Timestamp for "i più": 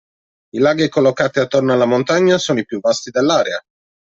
2.57-2.79